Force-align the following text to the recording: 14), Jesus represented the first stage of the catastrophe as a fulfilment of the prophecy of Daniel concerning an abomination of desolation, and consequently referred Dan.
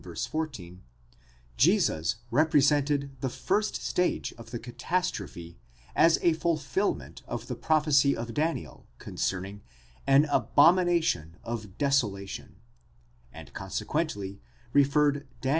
14), 0.03 0.81
Jesus 1.57 2.15
represented 2.31 3.11
the 3.21 3.29
first 3.29 3.75
stage 3.75 4.33
of 4.35 4.49
the 4.49 4.57
catastrophe 4.57 5.59
as 5.95 6.17
a 6.23 6.33
fulfilment 6.33 7.21
of 7.27 7.45
the 7.45 7.53
prophecy 7.53 8.17
of 8.17 8.33
Daniel 8.33 8.87
concerning 8.97 9.61
an 10.07 10.25
abomination 10.31 11.37
of 11.43 11.77
desolation, 11.77 12.55
and 13.31 13.53
consequently 13.53 14.41
referred 14.73 15.27
Dan. 15.39 15.49